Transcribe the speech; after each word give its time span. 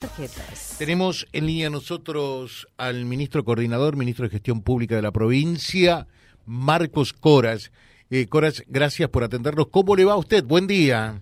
tarjetas. 0.00 0.76
Tenemos 0.78 1.28
en 1.32 1.46
línea 1.46 1.68
nosotros 1.68 2.66
al 2.78 3.04
ministro 3.04 3.44
coordinador, 3.44 3.96
ministro 3.96 4.24
de 4.24 4.30
Gestión 4.30 4.62
Pública 4.62 4.96
de 4.96 5.02
la 5.02 5.12
provincia, 5.12 6.06
Marcos 6.46 7.12
Coras. 7.12 7.70
Eh, 8.10 8.26
Coras, 8.26 8.64
gracias 8.66 9.10
por 9.10 9.24
atendernos. 9.24 9.68
¿Cómo 9.68 9.94
le 9.94 10.06
va 10.06 10.14
a 10.14 10.16
usted? 10.16 10.42
Buen 10.42 10.66
día. 10.66 11.20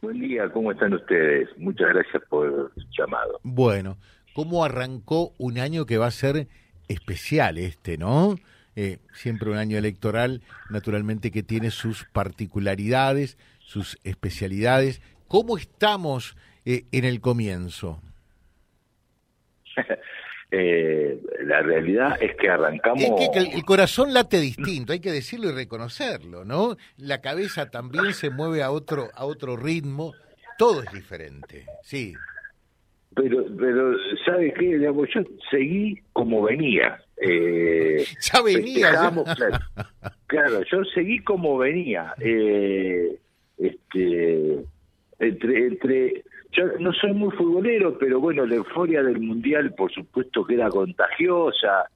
Buen 0.00 0.18
día, 0.18 0.50
¿cómo 0.50 0.72
están 0.72 0.94
ustedes? 0.94 1.48
Muchas 1.58 1.88
gracias 1.90 2.22
por 2.28 2.72
su 2.74 2.86
llamado. 2.98 3.38
Bueno, 3.42 3.98
¿cómo 4.34 4.64
arrancó 4.64 5.34
un 5.38 5.58
año 5.58 5.84
que 5.84 5.98
va 5.98 6.06
a 6.06 6.10
ser 6.10 6.48
especial 6.88 7.58
este, 7.58 7.98
no? 7.98 8.36
Eh, 8.76 8.98
siempre 9.12 9.50
un 9.50 9.58
año 9.58 9.76
electoral, 9.76 10.40
naturalmente 10.70 11.30
que 11.30 11.42
tiene 11.42 11.70
sus 11.70 12.04
particularidades, 12.12 13.36
sus 13.60 13.98
especialidades. 14.04 15.02
¿Cómo 15.28 15.58
estamos 15.58 16.34
eh, 16.64 16.84
en 16.92 17.04
el 17.04 17.20
comienzo? 17.20 18.00
eh, 20.50 21.18
la 21.44 21.62
realidad 21.62 22.16
es 22.20 22.36
que 22.36 22.48
arrancamos... 22.48 23.02
Es 23.02 23.30
que, 23.30 23.56
el 23.56 23.64
corazón 23.64 24.12
late 24.12 24.38
distinto, 24.38 24.92
hay 24.92 25.00
que 25.00 25.12
decirlo 25.12 25.50
y 25.50 25.52
reconocerlo, 25.52 26.44
¿no? 26.44 26.76
La 26.96 27.20
cabeza 27.20 27.70
también 27.70 28.12
se 28.14 28.30
mueve 28.30 28.62
a 28.62 28.70
otro, 28.70 29.08
a 29.14 29.24
otro 29.24 29.56
ritmo, 29.56 30.12
todo 30.58 30.82
es 30.82 30.92
diferente, 30.92 31.66
sí. 31.82 32.14
Pero, 33.14 33.44
pero 33.56 33.94
¿sabe 34.24 34.52
qué? 34.54 34.78
Digamos, 34.78 35.08
yo 35.14 35.22
seguí 35.50 36.00
como 36.12 36.42
venía. 36.42 37.00
Eh, 37.16 38.04
ya 38.20 38.42
venía. 38.42 38.90
Claro, 38.90 39.24
claro, 40.26 40.62
yo 40.70 40.84
seguí 40.94 41.20
como 41.20 41.58
venía. 41.58 42.14
Eh, 42.20 43.18
este, 43.58 44.64
entre, 45.20 45.66
entre 45.66 46.24
yo 46.54 46.64
no 46.78 46.92
soy 46.92 47.12
muy 47.12 47.30
futbolero, 47.32 47.98
pero 47.98 48.20
bueno, 48.20 48.46
la 48.46 48.56
euforia 48.56 49.02
del 49.02 49.20
Mundial 49.20 49.74
por 49.74 49.92
supuesto 49.92 50.44
que 50.44 50.54
era 50.54 50.68
contagiosa, 50.68 51.90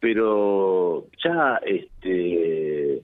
pero 0.00 1.06
ya 1.22 1.60
este 1.64 3.02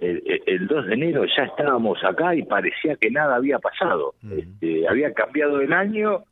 el, 0.00 0.42
el 0.46 0.66
2 0.66 0.86
de 0.86 0.94
enero 0.94 1.24
ya 1.24 1.44
estábamos 1.44 2.02
acá 2.04 2.34
y 2.34 2.42
parecía 2.42 2.96
que 2.96 3.10
nada 3.10 3.36
había 3.36 3.58
pasado. 3.58 4.14
Este, 4.30 4.86
había 4.88 5.12
cambiado 5.12 5.60
el 5.60 5.72
año 5.72 6.24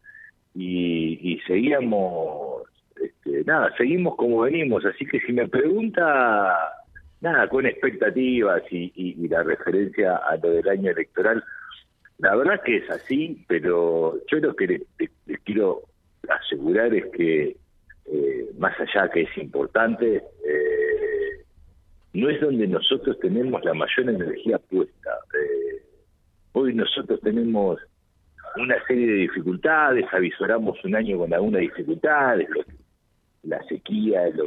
y, 0.55 1.19
y 1.21 1.41
seguíamos, 1.41 2.63
este, 3.03 3.45
nada, 3.45 3.73
seguimos 3.77 4.17
como 4.17 4.41
venimos. 4.41 4.85
Así 4.85 5.05
que 5.07 5.21
si 5.21 5.33
me 5.33 5.49
pregunta, 5.49 6.57
nada, 7.21 7.49
con 7.49 7.67
expectativas 7.67 8.63
y, 8.71 8.93
y, 8.95 9.25
y 9.25 9.29
la 9.29 9.43
referencia 9.43 10.17
a 10.17 10.37
lo 10.37 10.51
del 10.51 10.69
año 10.69 10.91
electoral, 10.91 11.43
la 12.19 12.35
verdad 12.35 12.63
que 12.65 12.79
es 12.79 12.91
así, 12.91 13.45
pero 13.47 14.19
yo 14.27 14.39
lo 14.39 14.57
que 14.57 14.67
les, 14.67 15.11
quiero 15.45 15.83
asegurar 16.29 16.95
es 16.95 17.05
que, 17.13 17.57
eh, 18.07 18.51
más 18.59 18.75
allá 18.81 19.11
que 19.11 19.23
es 19.23 19.39
importante, 19.39 20.17
eh, 20.17 21.45
no 22.15 22.31
es 22.31 22.41
donde 22.41 22.67
nosotros 22.67 23.19
tenemos 23.21 23.63
la 23.65 23.75
mayor 23.75 24.09
energía 24.09 24.59
puesta. 24.59 25.11
Eh, 25.35 25.83
hoy 26.53 26.75
nosotros 26.75 27.21
tenemos 27.21 27.79
una 28.57 28.83
serie 28.87 29.07
de 29.07 29.15
dificultades, 29.15 30.07
avisoramos 30.11 30.83
un 30.85 30.97
año 30.97 31.19
con 31.19 31.35
algunas 31.35 31.61
dificultades, 31.61 32.49
la 33.43 33.63
sequía, 33.65 34.29
lo, 34.31 34.45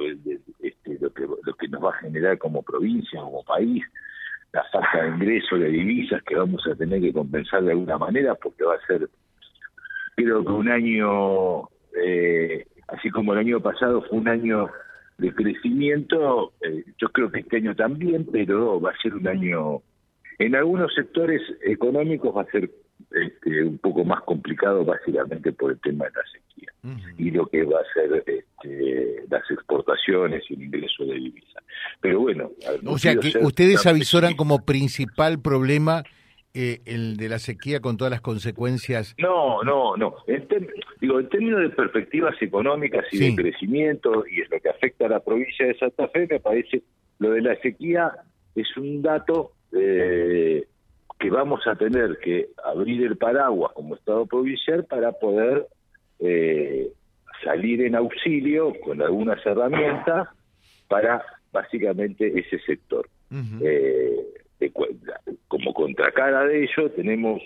este, 0.60 0.98
lo, 1.00 1.14
que, 1.14 1.22
lo 1.22 1.54
que 1.54 1.68
nos 1.68 1.84
va 1.84 1.92
a 1.92 2.00
generar 2.00 2.40
como 2.40 2.64
provincia, 2.64 3.22
como 3.22 3.44
país, 3.44 3.84
la 4.54 4.64
falta 4.72 5.04
de 5.04 5.10
ingresos 5.10 5.60
de 5.60 5.70
divisas 5.70 6.24
que 6.24 6.36
vamos 6.36 6.66
a 6.68 6.76
tener 6.76 7.02
que 7.02 7.14
compensar 7.14 7.64
de 7.64 7.72
alguna 7.72 7.98
manera 7.98 8.36
porque 8.36 8.64
va 8.64 8.76
a 8.76 8.88
ser 8.88 9.10
creo 10.16 10.44
que 10.44 10.52
un 10.52 10.70
año 10.70 11.70
eh, 12.04 12.66
así 12.88 13.10
como 13.10 13.34
el 13.34 13.40
año 13.40 13.60
pasado 13.60 14.02
fue 14.04 14.18
un 14.18 14.28
año 14.28 14.70
de 15.18 15.34
crecimiento 15.34 16.54
eh, 16.62 16.84
yo 16.98 17.10
creo 17.10 17.32
que 17.32 17.42
este 17.42 17.58
año 17.58 17.76
también 17.76 18.28
pero 18.32 18.82
va 18.82 18.92
a 18.92 19.02
ser 19.02 19.14
un 19.14 19.28
año 19.28 19.82
en 20.40 20.56
algunos 20.56 20.94
sectores 20.96 21.42
económicos 21.64 22.36
va 22.36 22.42
a 22.42 22.52
ser 22.52 22.72
este, 23.12 23.64
un 23.64 23.78
poco 23.80 24.04
más 24.04 24.22
complicado 24.24 24.86
básicamente 24.86 25.52
por 25.52 25.72
el 25.72 25.80
tema 25.80 26.06
de 26.06 26.12
la 26.12 26.24
sequía 26.32 26.72
y 27.18 27.32
lo 27.32 27.48
que 27.48 27.64
va 27.64 27.80
a 27.80 27.94
ser 27.94 28.24
este, 28.26 29.26
las 29.30 29.50
exportaciones 29.52 30.44
y 30.50 30.54
el 30.54 30.64
ingreso 30.64 31.06
de 31.06 31.16
divisas. 31.16 31.64
Pero 32.02 32.22
bueno, 32.22 32.52
o 32.86 32.98
sea 32.98 33.16
que 33.16 33.38
ustedes 33.42 33.86
avisoran 33.86 34.36
como 34.36 34.66
principal 34.66 35.42
problema 35.42 36.04
eh, 36.54 36.82
el 36.86 37.18
de 37.18 37.30
la 37.30 37.38
sequía 37.38 37.80
con 37.80 37.98
todas 37.98 38.12
las 38.12 38.22
consecuencias. 38.22 39.16
No, 39.18 39.62
no, 39.64 39.96
no. 39.98 40.16
En 40.28 40.48
digo, 41.00 41.20
en 41.20 41.30
términos 41.30 41.62
de 41.62 41.70
perspectivas 41.70 42.36
económicas 42.42 43.06
y 43.12 43.20
de 43.20 43.36
crecimiento 43.36 44.24
y 44.30 44.42
es 44.42 44.50
lo 44.50 44.60
que 44.60 44.70
afecta 44.70 45.06
a 45.06 45.10
la 45.10 45.20
provincia 45.20 45.68
de 45.68 45.78
Santa 45.78 46.08
Fe, 46.08 46.28
me 46.30 46.40
parece 46.40 46.82
lo 47.20 47.32
de 47.32 47.42
la 47.42 47.56
sequía 47.62 48.12
es 48.56 48.78
un 48.78 49.02
dato 49.02 49.52
eh, 49.74 50.66
que 51.20 51.30
vamos 51.30 51.68
a 51.68 51.76
tener 51.76 52.18
que 52.20 52.50
abrir 52.64 53.04
el 53.04 53.18
paraguas 53.18 53.74
como 53.74 53.96
Estado 53.96 54.26
provincial 54.26 54.86
para 54.86 55.12
poder 55.12 55.68
eh, 56.20 56.92
salir 57.44 57.82
en 57.82 57.96
auxilio 57.96 58.74
con 58.84 59.02
algunas 59.02 59.46
herramientas 59.46 60.30
para 60.88 61.24
básicamente 61.52 62.40
ese 62.40 62.60
sector. 62.60 63.08
eh, 63.62 64.26
de, 64.60 64.72
como 65.48 65.74
contracara 65.74 66.46
de 66.46 66.64
ello, 66.64 66.90
tenemos 66.92 67.42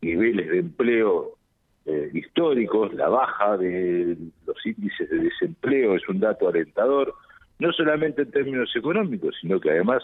niveles 0.00 0.48
de 0.48 0.58
empleo 0.58 1.36
eh, 1.84 2.10
históricos, 2.14 2.92
la 2.94 3.08
baja 3.08 3.56
de 3.56 4.16
los 4.46 4.66
índices 4.66 5.08
de 5.10 5.18
desempleo 5.18 5.96
es 5.96 6.08
un 6.08 6.20
dato 6.20 6.48
alentador, 6.48 7.14
no 7.58 7.72
solamente 7.72 8.22
en 8.22 8.30
términos 8.30 8.74
económicos, 8.74 9.36
sino 9.40 9.60
que 9.60 9.70
además 9.70 10.02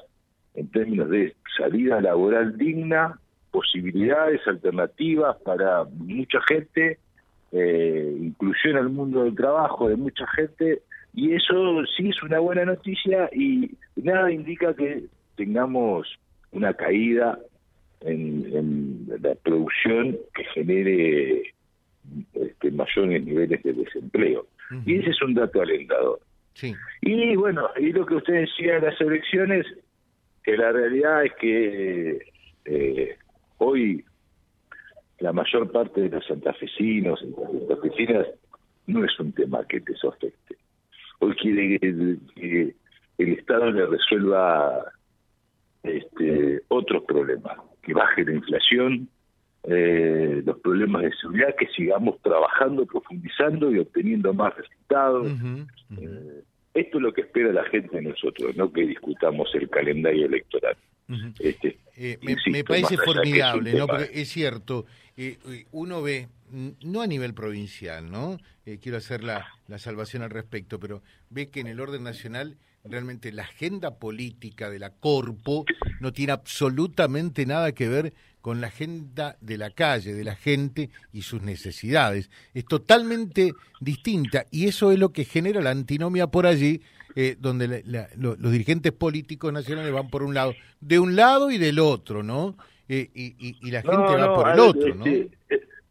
en 0.54 0.68
términos 0.68 1.08
de 1.10 1.34
salida 1.56 2.00
laboral 2.00 2.56
digna, 2.56 3.18
posibilidades 3.50 4.40
alternativas 4.46 5.36
para 5.44 5.84
mucha 5.84 6.40
gente, 6.48 6.98
eh, 7.52 8.16
inclusión 8.20 8.76
al 8.76 8.88
mundo 8.88 9.24
del 9.24 9.34
trabajo 9.34 9.88
de 9.88 9.96
mucha 9.96 10.26
gente, 10.28 10.82
y 11.14 11.34
eso 11.34 11.84
sí 11.96 12.08
es 12.08 12.22
una 12.22 12.38
buena 12.38 12.64
noticia 12.64 13.28
y 13.32 13.70
nada 13.96 14.32
indica 14.32 14.74
que 14.74 15.04
tengamos 15.36 16.08
una 16.52 16.72
caída 16.74 17.38
en, 18.00 18.46
en 18.56 19.08
la 19.22 19.34
producción 19.34 20.16
que 20.34 20.44
genere 20.54 21.42
este, 22.34 22.70
mayores 22.70 23.24
niveles 23.24 23.62
de 23.62 23.72
desempleo. 23.74 24.46
Uh 24.70 24.74
-huh. 24.74 24.82
Y 24.86 24.98
ese 24.98 25.10
es 25.10 25.22
un 25.22 25.34
dato 25.34 25.60
alentador. 25.60 26.20
Sí. 26.54 26.74
Y 27.02 27.36
bueno, 27.36 27.68
y 27.78 27.92
lo 27.92 28.04
que 28.06 28.16
usted 28.16 28.34
decía 28.34 28.74
de 28.74 28.90
las 28.90 29.00
elecciones, 29.00 29.66
que 30.42 30.56
la 30.56 30.72
realidad 30.72 31.24
es 31.24 31.32
que 31.34 32.18
eh, 32.64 33.16
hoy 33.58 34.04
la 35.18 35.32
mayor 35.32 35.70
parte 35.70 36.02
de 36.02 36.08
los 36.08 36.26
santafesinos 36.26 37.22
y 37.22 37.30
las 37.30 37.52
santafesinas 37.52 38.26
no 38.86 39.04
es 39.04 39.20
un 39.20 39.32
tema 39.32 39.64
que 39.66 39.80
te 39.80 39.94
afecte. 40.06 40.56
Hoy 41.20 41.34
quiere 41.36 41.78
que 41.78 41.86
el, 41.86 42.20
que 42.34 42.74
el 43.18 43.32
Estado 43.34 43.70
le 43.70 43.86
resuelva 43.86 44.92
este, 45.84 46.62
otros 46.68 47.04
problemas, 47.04 47.58
que 47.82 47.94
baje 47.94 48.24
la 48.24 48.32
inflación, 48.32 49.08
eh, 49.64 50.42
los 50.44 50.58
problemas 50.58 51.02
de 51.02 51.12
seguridad, 51.12 51.54
que 51.56 51.68
sigamos 51.68 52.20
trabajando, 52.22 52.84
profundizando 52.84 53.70
y 53.70 53.78
obteniendo 53.78 54.34
más 54.34 54.56
resultados. 54.56 55.26
Uh 55.26 55.36
-huh, 55.36 55.62
uh 55.62 55.94
-huh. 55.94 56.40
Eh, 56.40 56.42
esto 56.74 56.98
es 56.98 57.02
lo 57.02 57.12
que 57.12 57.22
espera 57.22 57.52
la 57.52 57.64
gente 57.64 57.96
de 57.96 58.02
nosotros, 58.02 58.56
no 58.56 58.72
que 58.72 58.86
discutamos 58.86 59.48
el 59.54 59.68
calendario 59.68 60.26
electoral. 60.26 60.76
Uh 61.08 61.14
-huh. 61.14 61.34
este, 61.40 61.78
eh, 61.96 62.18
me, 62.46 62.64
parece 62.64 62.96
formidable, 62.96 63.74
¿no? 63.74 63.86
Porque 63.86 64.10
es 64.12 64.28
cierto, 64.28 64.86
eh, 65.16 65.36
uno 65.72 66.00
ve, 66.00 66.28
no 66.84 67.02
a 67.02 67.06
nivel 67.06 67.34
provincial, 67.34 68.10
¿no? 68.10 68.38
Eh, 68.64 68.78
quiero 68.80 68.98
hacer 68.98 69.22
la, 69.22 69.46
la 69.68 69.78
salvación 69.78 70.22
al 70.22 70.30
respecto, 70.30 70.78
pero 70.80 71.02
ve 71.28 71.50
que 71.50 71.60
en 71.60 71.66
el 71.66 71.80
orden 71.80 72.04
nacional 72.04 72.56
realmente 72.84 73.32
la 73.32 73.42
agenda 73.42 73.98
política 73.98 74.70
de 74.70 74.78
la 74.78 74.90
Corpo 74.90 75.64
no 76.00 76.12
tiene 76.12 76.32
absolutamente 76.32 77.46
nada 77.46 77.72
que 77.72 77.88
ver 77.88 78.12
con 78.42 78.60
la 78.60 78.66
agenda 78.66 79.36
de 79.40 79.56
la 79.56 79.70
calle, 79.70 80.12
de 80.12 80.24
la 80.24 80.34
gente 80.34 80.90
y 81.12 81.22
sus 81.22 81.42
necesidades. 81.42 82.30
Es 82.52 82.66
totalmente 82.66 83.52
distinta 83.80 84.44
y 84.50 84.66
eso 84.66 84.92
es 84.92 84.98
lo 84.98 85.12
que 85.12 85.24
genera 85.24 85.62
la 85.62 85.70
antinomia 85.70 86.26
por 86.26 86.46
allí, 86.46 86.82
eh, 87.14 87.36
donde 87.38 87.68
la, 87.68 87.80
la, 87.86 88.08
lo, 88.16 88.36
los 88.36 88.52
dirigentes 88.52 88.92
políticos 88.92 89.52
nacionales 89.52 89.92
van 89.92 90.10
por 90.10 90.22
un 90.22 90.34
lado, 90.34 90.54
de 90.80 90.98
un 90.98 91.14
lado 91.14 91.50
y 91.50 91.58
del 91.58 91.78
otro, 91.78 92.22
¿no? 92.22 92.56
Eh, 92.88 93.08
y, 93.14 93.26
y, 93.38 93.56
y, 93.62 93.70
la 93.70 93.80
gente 93.80 93.96
no, 93.96 94.04
va 94.04 94.26
no, 94.26 94.34
por 94.34 94.48
el 94.48 94.56
ver, 94.56 94.60
otro, 94.60 94.94
¿no? 94.96 95.06
Este, 95.06 95.30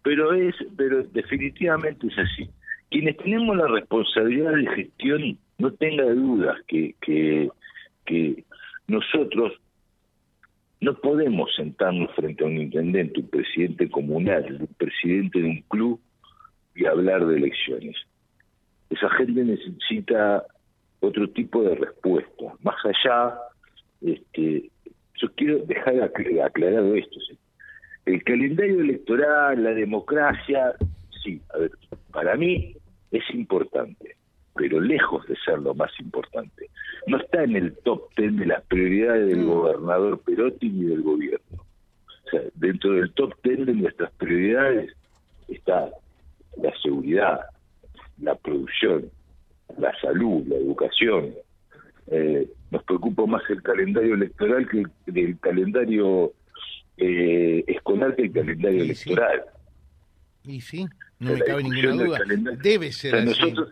pero 0.03 0.33
es, 0.33 0.55
pero 0.75 1.03
definitivamente 1.03 2.07
es 2.07 2.17
así. 2.17 2.49
Quienes 2.89 3.15
tenemos 3.17 3.55
la 3.55 3.67
responsabilidad 3.67 4.51
de 4.51 4.67
gestión, 4.75 5.37
no 5.57 5.71
tenga 5.71 6.03
dudas 6.03 6.57
que, 6.67 6.95
que, 7.01 7.49
que 8.05 8.43
nosotros 8.87 9.53
no 10.81 10.95
podemos 10.95 11.53
sentarnos 11.55 12.13
frente 12.15 12.43
a 12.43 12.47
un 12.47 12.57
intendente, 12.57 13.19
un 13.19 13.29
presidente 13.29 13.89
comunal, 13.89 14.57
un 14.59 14.67
presidente 14.77 15.39
de 15.39 15.45
un 15.45 15.61
club 15.69 15.99
y 16.75 16.85
hablar 16.85 17.25
de 17.27 17.37
elecciones. 17.37 17.95
Esa 18.89 19.09
gente 19.11 19.43
necesita 19.43 20.43
otro 20.99 21.29
tipo 21.29 21.63
de 21.63 21.75
respuesta. 21.75 22.45
Más 22.63 22.75
allá, 22.83 23.37
este, 24.01 24.71
yo 25.15 25.31
quiero 25.35 25.59
dejar 25.59 26.01
aclarado 26.01 26.95
esto. 26.95 27.19
El 28.05 28.23
calendario 28.23 28.81
electoral, 28.81 29.63
la 29.63 29.73
democracia, 29.75 30.73
sí, 31.23 31.39
a 31.53 31.59
ver, 31.59 31.71
para 32.11 32.35
mí 32.35 32.75
es 33.11 33.23
importante, 33.35 34.15
pero 34.55 34.79
lejos 34.79 35.25
de 35.27 35.35
ser 35.37 35.59
lo 35.59 35.73
más 35.73 35.91
importante. 35.99 36.69
No 37.07 37.17
está 37.17 37.43
en 37.43 37.55
el 37.55 37.75
top 37.77 38.13
ten 38.15 38.37
de 38.37 38.45
las 38.45 38.63
prioridades 38.65 39.27
del 39.29 39.39
mm. 39.39 39.47
gobernador 39.47 40.19
Perotti 40.19 40.69
ni 40.69 40.85
del 40.85 41.01
gobierno. 41.01 41.65
O 42.07 42.29
sea, 42.29 42.41
dentro 42.55 42.93
del 42.93 43.11
top 43.13 43.33
ten 43.41 43.65
de 43.65 43.73
nuestras 43.73 44.11
prioridades 44.13 44.93
está 45.47 45.89
la 46.57 46.73
seguridad, 46.81 47.41
la 48.19 48.35
producción, 48.35 49.09
la 49.77 49.93
salud, 50.01 50.45
la 50.47 50.55
educación. 50.55 51.33
Eh, 52.07 52.47
nos 52.71 52.83
preocupa 52.83 53.25
más 53.25 53.41
el 53.49 53.61
calendario 53.61 54.15
electoral 54.15 54.67
que 54.67 54.83
el, 55.13 55.39
calendario 55.39 56.33
eh, 56.97 57.63
escolar 57.67 58.15
que 58.15 58.23
el 58.23 58.31
calendario 58.31 58.83
electoral. 58.83 59.43
Y 60.43 60.59
sí, 60.61 60.87
no 61.19 61.33
me 61.33 61.39
cabe 61.41 61.63
ninguna 61.63 62.03
duda. 62.03 62.19
Debe 62.61 62.91
ser 62.91 63.15
así. 63.15 63.25
Nosotros, 63.25 63.69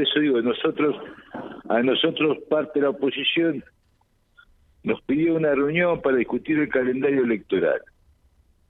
por 0.00 0.08
eso 0.08 0.20
digo, 0.20 0.40
nosotros, 0.40 0.96
a 1.68 1.82
nosotros 1.82 2.38
parte 2.48 2.78
de 2.78 2.84
la 2.84 2.90
oposición 2.90 3.62
nos 4.82 5.00
pidió 5.02 5.34
una 5.34 5.54
reunión 5.54 6.00
para 6.00 6.16
discutir 6.16 6.58
el 6.58 6.70
calendario 6.70 7.22
electoral. 7.22 7.82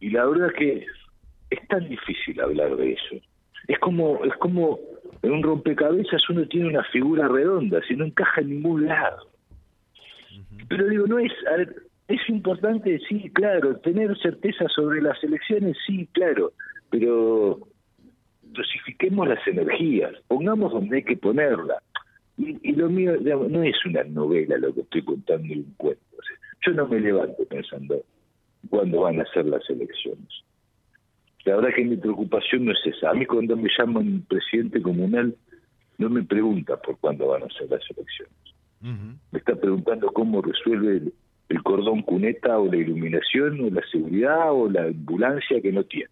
Y 0.00 0.10
la 0.10 0.26
verdad 0.26 0.48
es 0.48 0.54
que 0.54 0.86
es 1.50 1.68
tan 1.68 1.88
difícil 1.88 2.40
hablar 2.40 2.74
de 2.76 2.94
eso. 2.94 3.24
Es 3.68 3.78
como, 3.78 4.24
es 4.24 4.34
como 4.38 4.80
en 5.22 5.30
un 5.30 5.42
rompecabezas 5.42 6.28
uno 6.30 6.46
tiene 6.48 6.66
una 6.66 6.82
figura 6.84 7.28
redonda, 7.28 7.80
si 7.86 7.94
no 7.94 8.06
encaja 8.06 8.40
en 8.40 8.50
ningún 8.50 8.86
lado. 8.86 9.28
Pero 10.68 10.88
digo, 10.88 11.06
no 11.06 11.20
es, 11.20 11.32
es 12.08 12.28
importante, 12.28 12.98
sí, 13.08 13.30
claro, 13.32 13.76
tener 13.76 14.18
certeza 14.18 14.66
sobre 14.74 15.00
las 15.00 15.22
elecciones, 15.22 15.76
sí, 15.86 16.08
claro, 16.12 16.52
pero 16.90 17.60
dosifiquemos 18.52 19.28
las 19.28 19.46
energías, 19.46 20.12
pongamos 20.28 20.72
donde 20.72 20.96
hay 20.96 21.02
que 21.02 21.16
ponerla. 21.16 21.82
Y, 22.36 22.72
lo 22.72 22.88
mío 22.88 23.16
no 23.20 23.62
es 23.62 23.76
una 23.84 24.02
novela 24.04 24.56
lo 24.56 24.72
que 24.72 24.80
estoy 24.80 25.02
contando 25.02 25.52
en 25.52 25.58
un 25.58 25.74
cuento. 25.76 26.02
yo 26.66 26.72
no 26.72 26.88
me 26.88 27.00
levanto 27.00 27.44
pensando 27.44 28.02
cuándo 28.70 29.02
van 29.02 29.20
a 29.20 29.26
ser 29.26 29.46
las 29.46 29.68
elecciones. 29.68 30.28
La 31.44 31.56
verdad 31.56 31.70
que 31.74 31.84
mi 31.84 31.96
preocupación 31.96 32.66
no 32.66 32.72
es 32.72 32.78
esa. 32.84 33.10
A 33.10 33.14
mí 33.14 33.26
cuando 33.26 33.56
me 33.56 33.68
llaman 33.78 34.24
presidente 34.28 34.80
comunal, 34.82 35.34
no 35.98 36.10
me 36.10 36.22
pregunta 36.22 36.76
por 36.80 36.98
cuándo 36.98 37.28
van 37.28 37.42
a 37.42 37.48
ser 37.48 37.70
las 37.70 37.82
elecciones. 37.90 38.34
Me 39.30 39.38
está 39.38 39.54
preguntando 39.56 40.10
cómo 40.12 40.40
resuelve 40.40 41.12
el, 41.48 41.62
cordón 41.62 42.02
cuneta 42.02 42.58
o 42.58 42.66
la 42.66 42.76
iluminación 42.76 43.60
o 43.60 43.70
la 43.70 43.82
seguridad 43.90 44.52
o 44.52 44.70
la 44.70 44.84
ambulancia 44.84 45.60
que 45.60 45.72
no 45.72 45.84
tiene. 45.84 46.10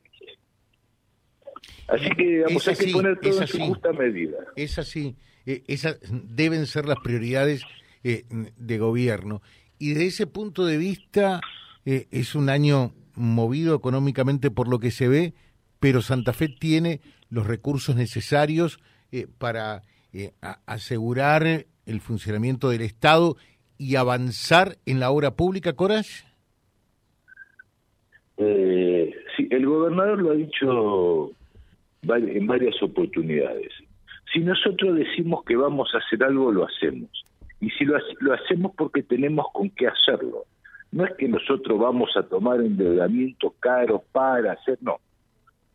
Así 1.88 2.10
que 2.10 2.42
vamos, 2.46 2.68
hay 2.68 2.76
que 2.76 2.92
poner 2.92 3.18
todo 3.20 3.40
en 3.40 3.48
su 3.48 3.58
justa 3.58 3.92
medida. 3.92 4.38
Es 4.56 4.78
así. 4.78 5.16
Eh, 5.46 5.62
esas 5.66 5.98
deben 6.10 6.66
ser 6.66 6.86
las 6.86 6.98
prioridades 6.98 7.62
eh, 8.04 8.24
de 8.28 8.78
gobierno. 8.78 9.42
Y 9.78 9.94
de 9.94 10.06
ese 10.06 10.26
punto 10.26 10.66
de 10.66 10.76
vista 10.76 11.40
eh, 11.84 12.06
es 12.10 12.34
un 12.34 12.48
año 12.48 12.92
movido 13.14 13.74
económicamente 13.74 14.50
por 14.50 14.68
lo 14.68 14.78
que 14.78 14.90
se 14.90 15.08
ve, 15.08 15.34
pero 15.80 16.02
Santa 16.02 16.32
Fe 16.32 16.48
tiene 16.48 17.00
los 17.30 17.46
recursos 17.46 17.96
necesarios 17.96 18.80
para 19.38 19.82
asegurar 20.66 21.66
el 21.86 22.00
funcionamiento 22.00 22.68
del 22.68 22.82
Estado 22.82 23.36
y 23.78 23.96
avanzar 23.96 24.76
en 24.84 25.00
la 25.00 25.10
obra 25.10 25.36
pública, 25.36 25.72
Coras? 25.72 26.26
Eh, 28.36 29.12
sí, 29.36 29.48
el 29.50 29.66
gobernador 29.66 30.18
lo 30.20 30.30
ha 30.32 30.34
dicho 30.34 31.30
en 32.02 32.46
varias 32.46 32.82
oportunidades. 32.82 33.72
Si 34.32 34.40
nosotros 34.40 34.96
decimos 34.96 35.44
que 35.44 35.56
vamos 35.56 35.90
a 35.94 35.98
hacer 35.98 36.22
algo, 36.22 36.52
lo 36.52 36.66
hacemos. 36.66 37.10
Y 37.60 37.70
si 37.70 37.84
lo, 37.84 37.96
hacemos 38.32 38.72
porque 38.76 39.02
tenemos 39.02 39.46
con 39.52 39.70
qué 39.70 39.88
hacerlo. 39.88 40.44
No 40.92 41.04
es 41.04 41.14
que 41.14 41.28
nosotros 41.28 41.78
vamos 41.78 42.10
a 42.16 42.22
tomar 42.22 42.60
endeudamiento 42.60 43.54
caro 43.58 44.02
para 44.12 44.52
hacer, 44.52 44.78
no. 44.80 44.98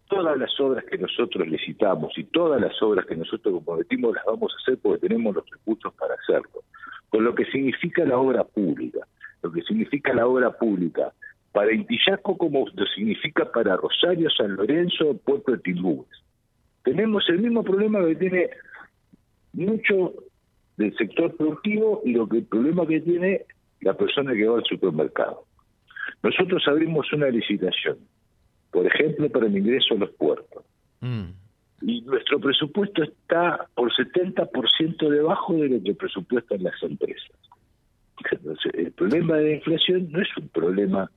Todas 0.07 0.37
las 0.37 0.59
obras 0.59 0.85
que 0.85 0.97
nosotros 0.97 1.47
licitamos 1.47 2.17
y 2.17 2.23
todas 2.25 2.61
las 2.61 2.79
obras 2.81 3.05
que 3.05 3.15
nosotros 3.15 3.55
comprometimos 3.55 4.15
las 4.15 4.25
vamos 4.25 4.53
a 4.53 4.61
hacer 4.61 4.77
porque 4.81 5.07
tenemos 5.07 5.35
los 5.35 5.49
recursos 5.49 5.93
para 5.95 6.15
hacerlo. 6.15 6.63
Con 7.09 7.23
lo 7.23 7.33
que 7.35 7.45
significa 7.45 8.05
la 8.05 8.17
obra 8.17 8.43
pública. 8.43 8.99
Lo 9.41 9.51
que 9.51 9.61
significa 9.63 10.13
la 10.13 10.27
obra 10.27 10.51
pública 10.51 11.11
para 11.53 11.71
Intillaco 11.71 12.35
como 12.35 12.65
lo 12.73 12.85
significa 12.87 13.49
para 13.49 13.77
Rosario, 13.77 14.29
San 14.31 14.55
Lorenzo, 14.55 15.17
Puerto 15.23 15.53
de 15.53 15.59
Tilbúes. 15.59 16.09
Tenemos 16.83 17.23
el 17.29 17.39
mismo 17.39 17.63
problema 17.63 18.03
que 18.05 18.15
tiene 18.15 18.49
mucho 19.53 20.13
del 20.77 20.97
sector 20.97 21.37
productivo 21.37 22.01
y 22.03 22.13
lo 22.13 22.27
que 22.27 22.39
el 22.39 22.45
problema 22.45 22.85
que 22.87 22.99
tiene 23.01 23.45
la 23.81 23.93
persona 23.93 24.33
que 24.33 24.47
va 24.47 24.57
al 24.57 24.65
supermercado. 24.65 25.45
Nosotros 26.23 26.63
abrimos 26.67 27.11
una 27.13 27.29
licitación, 27.29 27.99
por 28.71 28.87
ejemplo, 28.87 29.29
para 29.29 29.45
el 29.45 29.55
ingreso 29.55 29.93
a 29.93 29.97
los 29.97 30.09
puertos. 30.11 30.65
Mm. 31.01 31.29
Y 31.83 32.01
nuestro 32.01 32.39
presupuesto 32.39 33.03
está 33.03 33.67
por 33.75 33.91
70% 33.93 35.09
debajo 35.09 35.53
de 35.53 35.69
lo 35.69 35.83
que 35.83 35.93
presupuestan 35.93 36.63
las 36.63 36.81
empresas. 36.81 37.37
el 38.73 38.91
problema 38.93 39.37
de 39.37 39.43
la 39.43 39.55
inflación 39.55 40.11
no 40.11 40.21
es 40.21 40.29
un 40.37 40.47
problema 40.47 41.11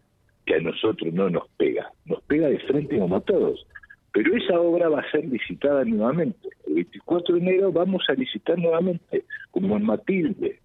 que 0.47 0.55
a 0.55 0.61
nosotros 0.61 1.13
no 1.13 1.29
nos 1.29 1.49
pega, 1.59 1.91
nos 2.05 2.23
pega 2.23 2.49
de 2.49 2.61
frente 2.61 2.99
como 2.99 3.17
a 3.17 3.21
todos. 3.21 3.67
Pero 4.13 4.35
esa 4.37 4.59
obra 4.59 4.89
va 4.89 5.01
a 5.01 5.11
ser 5.11 5.27
licitada 5.27 5.85
nuevamente. 5.85 6.49
El 6.67 6.75
24 6.75 7.35
de 7.35 7.41
enero 7.41 7.73
vamos 7.73 8.05
a 8.09 8.15
licitar 8.15 8.57
nuevamente, 8.57 9.25
como 9.51 9.77
en 9.77 9.85
Matilde. 9.85 10.61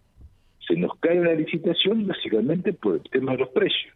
Se 0.66 0.76
nos 0.76 0.98
cae 1.00 1.20
una 1.20 1.34
licitación 1.34 2.08
básicamente 2.08 2.72
por 2.72 2.96
el 2.96 3.04
tema 3.10 3.34
de 3.34 3.40
los 3.40 3.50
precios. 3.50 3.94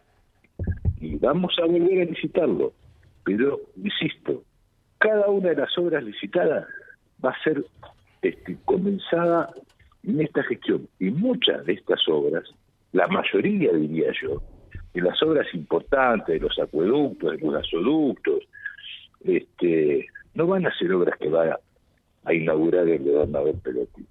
Y 0.99 1.15
vamos 1.17 1.55
a 1.61 1.65
volver 1.65 2.01
a 2.01 2.05
licitarlo. 2.05 2.73
Pero, 3.23 3.61
insisto, 3.81 4.43
cada 4.97 5.27
una 5.29 5.49
de 5.49 5.55
las 5.55 5.77
obras 5.77 6.03
licitadas 6.03 6.67
va 7.23 7.29
a 7.29 7.43
ser 7.43 7.63
este, 8.23 8.57
comenzada 8.65 9.53
en 10.03 10.19
esta 10.19 10.43
gestión. 10.43 10.87
Y 10.99 11.11
muchas 11.11 11.65
de 11.65 11.73
estas 11.73 12.01
obras, 12.09 12.43
la 12.91 13.07
mayoría 13.07 13.71
diría 13.71 14.11
yo, 14.21 14.41
de 14.95 15.01
las 15.01 15.21
obras 15.21 15.45
importantes, 15.53 16.27
de 16.27 16.39
los 16.39 16.57
acueductos, 16.57 17.33
de 17.33 17.37
los 17.39 17.53
gasoductos, 17.53 18.43
este, 19.25 20.07
no 20.33 20.47
van 20.47 20.65
a 20.65 20.73
ser 20.77 20.93
obras 20.93 21.19
que 21.19 21.29
va 21.29 21.59
a, 22.23 22.33
inaugurar 22.33 22.87
el 22.87 23.03
gobernador 23.03 23.55
Pelotti. 23.61 24.05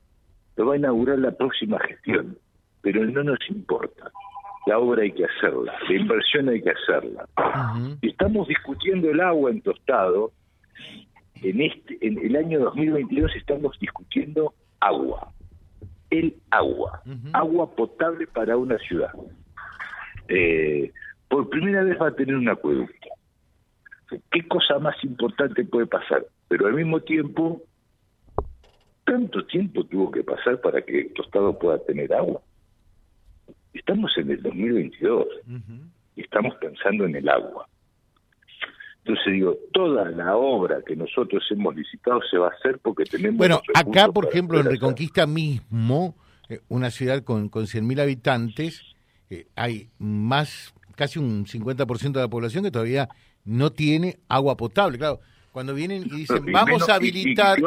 Lo 0.56 0.66
va 0.66 0.74
a 0.74 0.76
inaugurar 0.76 1.18
la 1.18 1.32
próxima 1.32 1.80
gestión, 1.80 2.38
pero 2.82 3.04
no 3.06 3.24
nos 3.24 3.38
importa. 3.48 4.12
La 4.66 4.78
obra 4.78 5.02
hay 5.02 5.12
que 5.12 5.24
hacerla, 5.24 5.74
la 5.88 5.94
inversión 5.94 6.48
hay 6.50 6.62
que 6.62 6.70
hacerla. 6.70 7.26
Estamos 8.02 8.46
discutiendo 8.46 9.10
el 9.10 9.20
agua 9.20 9.50
en 9.50 9.62
Tostado. 9.62 10.32
En, 11.42 11.60
este, 11.60 11.98
en 12.06 12.18
el 12.18 12.36
año 12.36 12.60
2022 12.60 13.34
estamos 13.36 13.78
discutiendo 13.80 14.54
agua. 14.80 15.32
El 16.10 16.34
agua. 16.50 17.02
Agua 17.32 17.74
potable 17.74 18.26
para 18.26 18.56
una 18.56 18.78
ciudad 18.78 19.12
eh, 20.28 20.92
por 21.28 21.48
primera 21.48 21.82
vez 21.82 22.00
va 22.00 22.08
a 22.08 22.14
tener 22.14 22.36
un 22.36 22.48
acueducto. 22.48 23.08
¿Qué 24.30 24.46
cosa 24.46 24.78
más 24.78 24.96
importante 25.02 25.64
puede 25.64 25.86
pasar? 25.86 26.26
Pero 26.48 26.66
al 26.66 26.74
mismo 26.74 27.00
tiempo, 27.00 27.62
tanto 29.04 29.44
tiempo 29.46 29.84
tuvo 29.84 30.10
que 30.10 30.22
pasar 30.22 30.60
para 30.60 30.82
que 30.82 31.00
el 31.00 31.12
Tostado 31.12 31.58
pueda 31.58 31.78
tener 31.84 32.12
agua. 32.12 32.40
Estamos 33.72 34.12
en 34.16 34.30
el 34.30 34.42
2022 34.42 35.26
y 36.16 36.20
estamos 36.20 36.54
pensando 36.56 37.04
en 37.06 37.16
el 37.16 37.28
agua. 37.28 37.66
Entonces 39.04 39.34
digo, 39.34 39.58
toda 39.72 40.08
la 40.10 40.36
obra 40.36 40.80
que 40.86 40.96
nosotros 40.96 41.44
hemos 41.50 41.74
licitado 41.76 42.20
se 42.30 42.38
va 42.38 42.48
a 42.48 42.50
hacer 42.50 42.78
porque 42.78 43.04
tenemos... 43.04 43.36
Bueno, 43.36 43.60
acá, 43.74 44.08
por 44.08 44.26
ejemplo, 44.28 44.58
en 44.58 44.66
Reconquista 44.66 45.26
mismo, 45.26 46.16
eh, 46.48 46.60
una 46.68 46.90
ciudad 46.90 47.22
con, 47.22 47.50
con 47.50 47.64
100.000 47.64 48.00
habitantes, 48.00 48.93
eh, 49.30 49.46
hay 49.56 49.90
más, 49.98 50.74
casi 50.94 51.18
un 51.18 51.46
50% 51.46 52.12
de 52.12 52.20
la 52.20 52.28
población 52.28 52.64
que 52.64 52.70
todavía 52.70 53.08
no 53.44 53.72
tiene 53.72 54.18
agua 54.28 54.56
potable. 54.56 54.98
Claro, 54.98 55.20
cuando 55.52 55.74
vienen 55.74 56.04
y 56.06 56.16
dicen, 56.16 56.44
vamos 56.52 56.88
a 56.88 56.94
habilitar... 56.94 57.58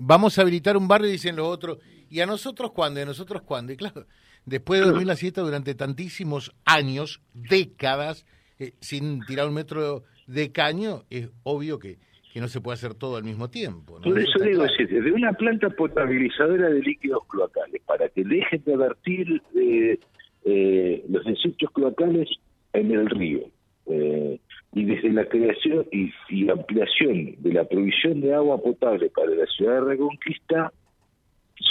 Vamos 0.00 0.38
a 0.38 0.42
habilitar 0.42 0.76
un 0.76 0.86
barrio, 0.86 1.10
dicen 1.10 1.34
los 1.34 1.48
otros. 1.48 1.78
¿Y 2.08 2.20
a 2.20 2.26
nosotros 2.26 2.70
cuándo? 2.72 3.00
¿Y 3.00 3.02
a 3.02 3.06
nosotros 3.06 3.42
cuándo? 3.42 3.72
Y 3.72 3.76
claro, 3.76 4.06
después 4.46 4.80
de 4.80 4.86
dormir 4.86 5.06
la 5.06 5.16
siesta 5.16 5.40
durante 5.40 5.74
tantísimos 5.74 6.54
años, 6.64 7.20
décadas, 7.34 8.24
eh, 8.58 8.74
sin 8.80 9.24
tirar 9.26 9.48
un 9.48 9.54
metro 9.54 10.04
de 10.26 10.52
caño, 10.52 11.04
es 11.10 11.28
obvio 11.42 11.78
que, 11.78 11.98
que 12.38 12.42
no 12.42 12.46
se 12.46 12.60
puede 12.60 12.74
hacer 12.74 12.94
todo 12.94 13.16
al 13.16 13.24
mismo 13.24 13.50
tiempo. 13.50 14.00
Por 14.00 14.16
eso, 14.16 14.38
digo, 14.38 14.62
desde 14.62 15.10
una 15.10 15.32
planta 15.32 15.70
potabilizadora 15.70 16.68
de 16.68 16.80
líquidos 16.82 17.24
cloacales, 17.26 17.82
para 17.82 18.08
que 18.10 18.22
dejen 18.22 18.62
de 18.64 18.76
vertir 18.76 19.42
eh, 19.56 19.98
eh, 20.44 21.04
los 21.08 21.24
desechos 21.24 21.68
cloacales 21.72 22.28
en 22.74 22.92
el 22.92 23.10
río. 23.10 23.40
Eh, 23.86 24.38
y 24.72 24.84
desde 24.84 25.10
la 25.10 25.24
creación 25.24 25.84
y, 25.90 26.12
y, 26.28 26.48
ampliación 26.48 27.34
de 27.38 27.52
la 27.54 27.64
provisión 27.64 28.20
de 28.20 28.32
agua 28.32 28.62
potable 28.62 29.10
para 29.10 29.30
la 29.30 29.46
ciudad 29.46 29.74
de 29.74 29.80
Reconquista, 29.80 30.72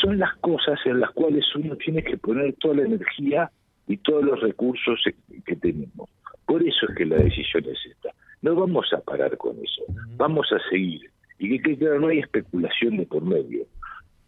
son 0.01 0.19
las 0.19 0.35
cosas 0.39 0.77
en 0.85 0.99
las 0.99 1.11
cuales 1.11 1.45
uno 1.55 1.77
tiene 1.77 2.03
que 2.03 2.17
poner 2.17 2.53
toda 2.55 2.75
la 2.75 2.83
energía 2.83 3.49
y 3.87 3.95
todos 3.95 4.21
los 4.21 4.41
recursos 4.41 4.99
que 5.45 5.55
tenemos. 5.55 6.09
Por 6.45 6.61
eso 6.61 6.87
es 6.89 6.95
que 6.97 7.05
la 7.05 7.15
decisión 7.15 7.63
es 7.63 7.79
esta. 7.89 8.09
No 8.41 8.55
vamos 8.55 8.91
a 8.93 8.99
parar 8.99 9.35
con 9.37 9.57
eso, 9.57 9.83
vamos 10.15 10.47
a 10.51 10.69
seguir. 10.69 11.09
Y 11.39 11.59
que 11.59 11.77
claro, 11.77 11.99
no 11.99 12.07
hay 12.07 12.19
especulación 12.19 12.97
de 12.97 13.05
por 13.05 13.23
medio. 13.23 13.65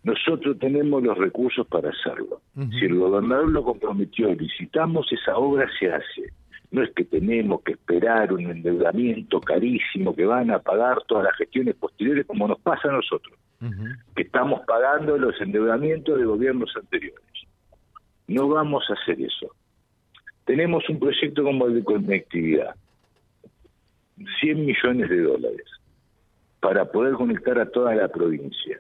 Nosotros 0.03 0.57
tenemos 0.59 1.03
los 1.03 1.17
recursos 1.17 1.67
para 1.67 1.89
hacerlo. 1.89 2.41
Si 2.55 2.85
el 2.85 2.95
gobernador 2.95 3.49
lo 3.49 3.63
comprometió, 3.63 4.33
licitamos, 4.33 5.11
esa 5.11 5.37
obra 5.37 5.67
se 5.79 5.91
hace. 5.91 6.33
No 6.71 6.83
es 6.83 6.91
que 6.91 7.03
tenemos 7.03 7.61
que 7.63 7.73
esperar 7.73 8.31
un 8.31 8.49
endeudamiento 8.49 9.41
carísimo 9.41 10.15
que 10.15 10.25
van 10.25 10.51
a 10.51 10.59
pagar 10.59 11.01
todas 11.07 11.25
las 11.25 11.35
gestiones 11.35 11.75
posteriores 11.75 12.25
como 12.27 12.47
nos 12.47 12.59
pasa 12.59 12.89
a 12.89 12.91
nosotros, 12.91 13.37
que 14.15 14.21
estamos 14.21 14.61
pagando 14.67 15.17
los 15.17 15.39
endeudamientos 15.41 16.17
de 16.17 16.25
gobiernos 16.25 16.71
anteriores. 16.75 17.23
No 18.27 18.47
vamos 18.47 18.83
a 18.89 18.93
hacer 18.93 19.19
eso. 19.19 19.55
Tenemos 20.45 20.87
un 20.89 20.99
proyecto 20.99 21.43
como 21.43 21.65
el 21.65 21.75
de 21.75 21.83
conectividad, 21.83 22.75
100 24.41 24.65
millones 24.65 25.09
de 25.09 25.21
dólares, 25.21 25.65
para 26.59 26.85
poder 26.85 27.13
conectar 27.13 27.59
a 27.59 27.69
toda 27.69 27.95
la 27.95 28.07
provincia. 28.07 28.79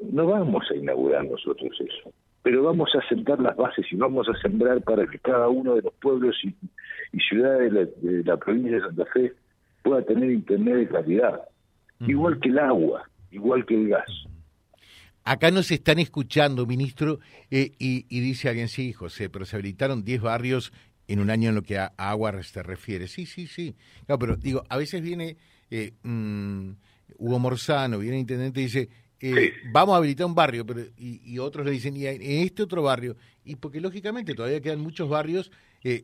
No 0.00 0.26
vamos 0.26 0.64
a 0.70 0.76
inaugurar 0.76 1.24
nosotros 1.24 1.70
eso, 1.80 2.12
pero 2.42 2.62
vamos 2.64 2.90
a 2.94 3.08
sentar 3.08 3.40
las 3.40 3.56
bases 3.56 3.86
y 3.90 3.96
vamos 3.96 4.28
a 4.28 4.40
sembrar 4.40 4.80
para 4.82 5.06
que 5.06 5.18
cada 5.18 5.48
uno 5.48 5.74
de 5.74 5.82
los 5.82 5.94
pueblos 5.94 6.36
y, 6.44 6.54
ciudades 7.28 7.72
de 8.00 8.24
la, 8.24 8.36
provincia 8.36 8.76
de 8.76 8.80
Santa 8.80 9.04
Fe 9.06 9.32
pueda 9.82 10.02
tener 10.02 10.30
internet 10.30 10.76
de 10.76 10.88
calidad, 10.88 11.40
igual 12.00 12.40
que 12.40 12.48
el 12.48 12.58
agua, 12.58 13.08
igual 13.30 13.64
que 13.66 13.74
el 13.74 13.88
gas. 13.88 14.10
Acá 15.24 15.52
nos 15.52 15.70
están 15.70 16.00
escuchando, 16.00 16.66
ministro, 16.66 17.20
eh, 17.50 17.72
y, 17.78 18.20
dice 18.20 18.48
alguien, 18.48 18.68
sí, 18.68 18.92
José, 18.92 19.30
pero 19.30 19.44
se 19.44 19.56
habilitaron 19.56 20.04
10 20.04 20.20
barrios 20.20 20.72
en 21.08 21.20
un 21.20 21.30
año 21.30 21.48
en 21.48 21.54
lo 21.54 21.62
que 21.62 21.78
a, 21.78 21.92
agua 21.96 22.42
se 22.42 22.62
refiere. 22.62 23.08
Sí, 23.08 23.26
sí, 23.26 23.46
sí. 23.46 23.74
Claro, 24.06 24.18
pero 24.18 24.36
digo, 24.36 24.64
a 24.68 24.76
veces 24.76 25.02
viene 25.02 25.36
eh, 25.70 25.92
mm, 26.02 26.70
Hugo 27.18 27.38
Morzano, 27.38 27.98
viene 27.98 28.16
el 28.16 28.20
intendente 28.20 28.60
y 28.60 28.64
dice, 28.64 28.88
eh, 29.20 29.52
vamos 29.72 29.94
a 29.94 29.98
habilitar 29.98 30.26
un 30.26 30.34
barrio, 30.34 30.66
pero 30.66 30.82
y, 30.96 31.38
otros 31.38 31.64
le 31.64 31.72
dicen, 31.72 31.96
y 31.96 32.06
en 32.06 32.22
este 32.22 32.62
otro 32.62 32.82
barrio, 32.82 33.16
y 33.44 33.56
porque 33.56 33.80
lógicamente 33.80 34.34
todavía 34.34 34.60
quedan 34.60 34.80
muchos 34.80 35.08
barrios 35.08 35.50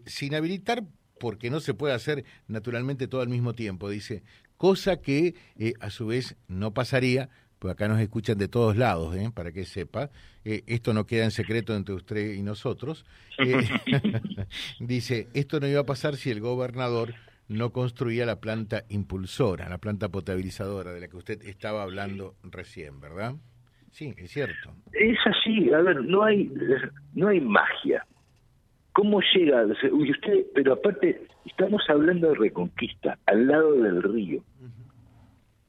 sin 0.07 0.35
habilitar 0.35 0.85
porque 1.19 1.51
no 1.51 1.61
se 1.61 1.75
puede 1.75 1.95
hacer 1.95 2.25
naturalmente 2.47 3.09
todo 3.09 3.21
al 3.21 3.29
mismo 3.29 3.55
tiempo, 3.55 3.89
dice, 3.89 4.23
cosa 4.57 5.01
que 5.01 5.35
a 5.81 5.91
su 5.91 6.07
vez 6.07 6.37
no 6.47 6.75
pasaría 6.75 7.29
pues 7.59 7.73
acá 7.73 7.89
nos 7.89 8.01
escuchan 8.01 8.39
de 8.39 8.49
todos 8.49 8.77
lados, 8.77 9.15
¿eh? 9.17 9.31
para 9.35 9.53
que 9.53 9.65
sepa. 9.65 10.11
Eh, 10.45 10.63
esto 10.67 10.93
no 10.93 11.07
queda 11.07 11.25
en 11.25 11.31
secreto 11.31 11.75
entre 11.75 11.95
usted 11.95 12.35
y 12.35 12.43
nosotros. 12.43 13.05
Eh, 13.39 13.59
dice, 14.81 15.29
esto 15.35 15.61
no 15.61 15.67
iba 15.67 15.81
a 15.81 15.87
pasar 15.87 16.17
si 16.17 16.31
el 16.31 16.41
gobernador 16.41 17.15
no 17.49 17.71
construía 17.71 18.27
la 18.27 18.41
planta 18.41 18.85
impulsora, 18.91 19.69
la 19.69 19.79
planta 19.79 20.09
potabilizadora 20.09 20.93
de 20.93 21.01
la 21.01 21.09
que 21.09 21.17
usted 21.17 21.43
estaba 21.43 21.83
hablando 21.83 22.35
recién, 22.43 23.01
¿verdad? 23.01 23.35
Sí, 23.91 24.15
es 24.19 24.31
cierto. 24.31 24.75
Es 24.93 25.19
así, 25.25 25.73
a 25.73 25.79
ver, 25.79 26.05
no 26.05 26.23
hay, 26.23 26.53
no 27.15 27.29
hay 27.29 27.41
magia. 27.41 28.07
¿Cómo 28.93 29.21
llega? 29.35 29.65
usted, 29.65 30.47
pero 30.55 30.75
aparte, 30.75 31.23
estamos 31.47 31.83
hablando 31.89 32.29
de 32.29 32.35
Reconquista, 32.35 33.19
al 33.27 33.47
lado 33.47 33.73
del 33.73 34.03
río. 34.03 34.43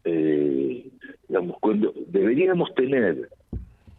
Eh, 0.10 0.89
digamos, 1.28 1.58
cuando 1.60 1.94
deberíamos 2.08 2.74
tener 2.75 3.30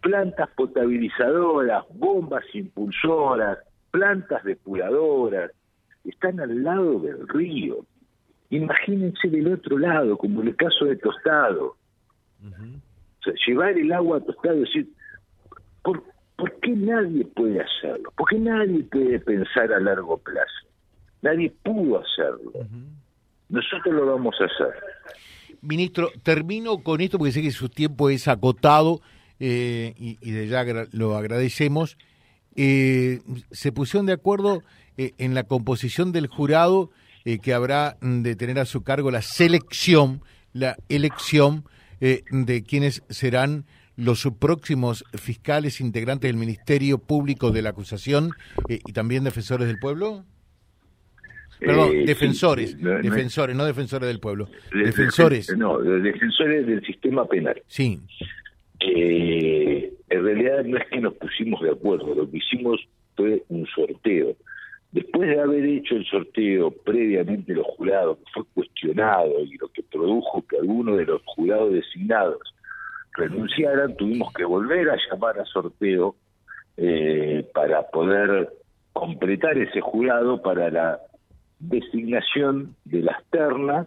plantas 0.00 0.48
potabilizadoras, 0.56 1.84
bombas 1.94 2.44
impulsoras, 2.54 3.58
plantas 3.90 4.42
depuradoras, 4.44 5.52
están 6.04 6.40
al 6.40 6.62
lado 6.62 7.00
del 7.00 7.28
río. 7.28 7.84
Imagínense 8.50 9.28
del 9.28 9.52
otro 9.52 9.78
lado, 9.78 10.16
como 10.16 10.42
en 10.42 10.48
el 10.48 10.56
caso 10.56 10.86
de 10.86 10.96
Tostado. 10.96 11.76
O 12.42 13.22
sea, 13.22 13.34
llevar 13.46 13.78
el 13.78 13.92
agua 13.92 14.18
a 14.18 14.20
Tostado 14.20 14.56
y 14.56 14.60
decir, 14.60 14.88
¿por, 15.82 16.02
¿por 16.36 16.52
qué 16.60 16.70
nadie 16.70 17.24
puede 17.26 17.60
hacerlo? 17.60 18.12
¿Por 18.16 18.28
qué 18.28 18.38
nadie 18.38 18.82
puede 18.84 19.20
pensar 19.20 19.72
a 19.72 19.78
largo 19.78 20.18
plazo? 20.18 20.66
Nadie 21.22 21.52
pudo 21.62 22.00
hacerlo. 22.00 22.52
Nosotros 23.50 23.94
lo 23.94 24.06
vamos 24.06 24.34
a 24.40 24.44
hacer. 24.44 24.74
Ministro, 25.62 26.10
termino 26.22 26.82
con 26.82 27.00
esto 27.00 27.18
porque 27.18 27.32
sé 27.32 27.42
que 27.42 27.50
su 27.50 27.68
tiempo 27.68 28.10
es 28.10 28.28
acotado 28.28 29.00
eh, 29.38 29.94
y, 29.96 30.30
de 30.30 30.48
ya 30.48 30.64
lo 30.92 31.16
agradecemos. 31.16 31.96
Eh, 32.56 33.20
se 33.50 33.72
pusieron 33.72 34.06
de 34.06 34.12
acuerdo 34.12 34.62
eh, 34.96 35.12
en 35.18 35.34
la 35.34 35.44
composición 35.44 36.12
del 36.12 36.26
jurado 36.26 36.90
que 37.42 37.52
habrá 37.52 37.98
de 38.00 38.34
tener 38.34 38.58
a 38.58 38.64
su 38.64 38.82
cargo 38.82 39.10
la 39.10 39.20
selección, 39.20 40.24
la 40.54 40.76
elección 40.88 41.64
de 42.00 42.64
quienes 42.66 43.02
serán 43.10 43.66
los 43.94 44.26
próximos 44.38 45.04
fiscales 45.12 45.82
integrantes 45.82 46.28
del 46.28 46.38
Ministerio 46.38 46.96
Público 46.96 47.50
de 47.50 47.60
la 47.60 47.70
Acusación 47.70 48.30
y 48.66 48.92
también 48.94 49.22
defensores 49.22 49.68
del 49.68 49.78
pueblo. 49.78 50.24
Perdón, 51.60 51.90
eh, 51.94 52.04
defensores, 52.06 52.76
defensores, 52.78 53.54
no 53.54 53.64
defensores 53.66 54.08
del 54.08 54.18
pueblo, 54.18 54.48
defensores. 54.72 55.54
no, 55.56 55.78
defensores 55.78 56.66
del 56.66 56.84
sistema 56.84 57.26
penal. 57.26 57.60
Sí. 57.66 58.00
Eh, 58.80 59.92
en 60.08 60.24
realidad 60.24 60.64
no 60.64 60.78
es 60.78 60.86
que 60.88 61.00
nos 61.00 61.14
pusimos 61.14 61.60
de 61.60 61.70
acuerdo, 61.70 62.14
lo 62.14 62.30
que 62.30 62.38
hicimos 62.38 62.80
fue 63.14 63.42
un 63.48 63.66
sorteo. 63.66 64.34
Después 64.92 65.28
de 65.28 65.40
haber 65.40 65.64
hecho 65.66 65.94
el 65.96 66.04
sorteo 66.06 66.70
previamente 66.70 67.54
los 67.54 67.66
jurados, 67.76 68.18
que 68.18 68.24
fue 68.32 68.42
cuestionado 68.54 69.40
y 69.44 69.56
lo 69.58 69.68
que 69.68 69.82
produjo 69.82 70.44
que 70.48 70.56
algunos 70.56 70.96
de 70.96 71.04
los 71.04 71.22
jurados 71.26 71.72
designados 71.72 72.40
renunciaran, 73.12 73.94
tuvimos 73.96 74.32
que 74.32 74.44
volver 74.44 74.90
a 74.90 74.96
llamar 75.10 75.38
a 75.38 75.44
sorteo 75.44 76.16
eh, 76.76 77.46
para 77.54 77.82
poder 77.90 78.48
completar 78.92 79.56
ese 79.58 79.80
jurado 79.80 80.42
para 80.42 80.70
la 80.70 80.98
designación 81.60 82.74
de 82.84 83.02
las 83.02 83.22
ternas 83.30 83.86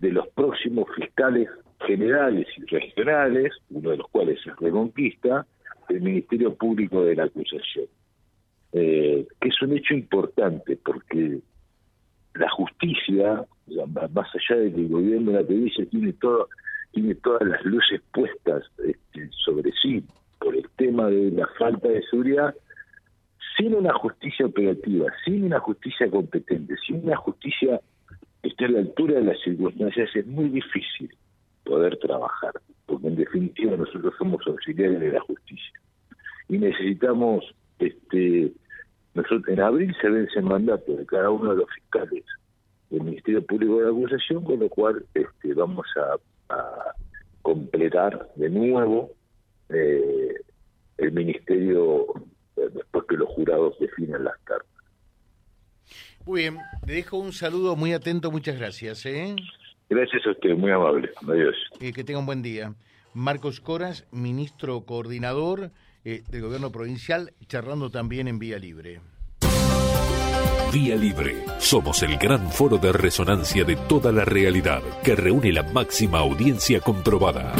de 0.00 0.12
los 0.12 0.28
próximos 0.28 0.86
fiscales 0.94 1.48
generales 1.86 2.46
y 2.56 2.64
regionales, 2.66 3.52
uno 3.70 3.90
de 3.90 3.96
los 3.98 4.08
cuales 4.08 4.38
es 4.44 4.56
Reconquista, 4.56 5.46
del 5.88 6.02
Ministerio 6.02 6.54
Público 6.54 7.04
de 7.04 7.16
la 7.16 7.24
Acusación. 7.24 7.86
Eh, 8.72 9.26
que 9.40 9.48
es 9.48 9.62
un 9.62 9.76
hecho 9.76 9.94
importante 9.94 10.76
porque 10.76 11.38
la 12.34 12.50
justicia, 12.50 13.44
más 14.12 14.28
allá 14.34 14.60
de 14.60 14.72
que 14.72 14.80
el 14.80 14.88
gobierno 14.88 15.30
de 15.30 15.38
la 15.38 15.46
provincia 15.46 15.86
tiene 15.86 16.12
todo, 16.14 16.48
tiene 16.90 17.14
todas 17.16 17.46
las 17.46 17.64
luces 17.64 18.00
puestas 18.12 18.64
este, 18.84 19.30
sobre 19.44 19.70
sí 19.80 20.04
por 20.40 20.56
el 20.56 20.68
tema 20.76 21.08
de 21.08 21.30
la 21.30 21.46
falta 21.58 21.88
de 21.88 22.02
seguridad, 22.10 22.54
sin 23.56 23.74
una 23.74 23.92
justicia 23.94 24.46
operativa, 24.46 25.12
sin 25.24 25.44
una 25.44 25.60
justicia 25.60 26.10
competente, 26.10 26.74
sin 26.86 27.04
una 27.04 27.16
justicia 27.16 27.80
que 28.42 28.48
esté 28.48 28.64
a 28.66 28.68
la 28.68 28.80
altura 28.80 29.14
de 29.14 29.24
las 29.24 29.40
circunstancias, 29.40 30.10
es 30.14 30.26
muy 30.26 30.48
difícil 30.48 31.14
poder 31.64 31.96
trabajar, 31.98 32.52
porque 32.86 33.06
en 33.06 33.16
definitiva 33.16 33.76
nosotros 33.76 34.12
somos 34.18 34.46
auxiliares 34.46 35.00
de 35.00 35.12
la 35.12 35.20
justicia. 35.20 35.80
Y 36.48 36.58
necesitamos, 36.58 37.44
este, 37.78 38.52
nosotros 39.14 39.48
en 39.48 39.60
abril 39.60 39.94
se 40.00 40.10
vence 40.10 40.38
el 40.38 40.44
mandato 40.44 40.96
de 40.96 41.06
cada 41.06 41.30
uno 41.30 41.52
de 41.52 41.56
los 41.58 41.70
fiscales 41.74 42.24
del 42.90 43.02
Ministerio 43.02 43.44
Público 43.44 43.80
de 43.80 43.88
Acusación, 43.88 44.44
con 44.44 44.60
lo 44.60 44.68
cual 44.68 45.04
este, 45.14 45.54
vamos 45.54 45.86
a, 45.96 46.16
completar 47.42 48.30
de 48.36 48.48
nuevo 48.48 49.10
eh, 49.68 50.34
el 50.96 51.12
Ministerio 51.12 52.06
que 53.14 53.18
los 53.18 53.28
jurados 53.28 53.78
definen 53.78 54.24
las 54.24 54.36
cartas. 54.42 54.68
Muy 56.26 56.42
bien, 56.42 56.58
le 56.86 56.94
dejo 56.94 57.16
un 57.18 57.32
saludo 57.32 57.76
muy 57.76 57.92
atento, 57.92 58.32
muchas 58.32 58.58
gracias. 58.58 59.06
¿eh? 59.06 59.36
Gracias 59.88 60.26
a 60.26 60.30
usted, 60.30 60.56
muy 60.56 60.72
amable. 60.72 61.10
Adiós. 61.28 61.54
Eh, 61.80 61.92
que 61.92 62.02
tenga 62.02 62.18
un 62.18 62.26
buen 62.26 62.42
día. 62.42 62.74
Marcos 63.12 63.60
Coras, 63.60 64.08
ministro 64.10 64.84
coordinador 64.84 65.70
eh, 66.04 66.22
del 66.28 66.42
gobierno 66.42 66.72
provincial, 66.72 67.34
charlando 67.46 67.90
también 67.90 68.26
en 68.26 68.40
Vía 68.40 68.58
Libre. 68.58 69.00
Vía 70.72 70.96
Libre. 70.96 71.44
Somos 71.58 72.02
el 72.02 72.16
gran 72.16 72.50
foro 72.50 72.78
de 72.78 72.92
resonancia 72.92 73.62
de 73.62 73.76
toda 73.76 74.10
la 74.10 74.24
realidad 74.24 74.82
que 75.04 75.14
reúne 75.14 75.52
la 75.52 75.62
máxima 75.62 76.18
audiencia 76.18 76.80
comprobada. 76.80 77.52